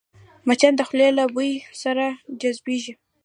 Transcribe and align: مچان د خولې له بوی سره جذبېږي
مچان 0.47 0.73
د 0.77 0.81
خولې 0.87 1.09
له 1.17 1.23
بوی 1.33 1.51
سره 1.81 2.05
جذبېږي 2.41 2.93